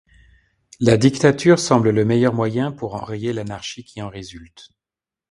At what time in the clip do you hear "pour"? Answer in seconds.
2.71-2.95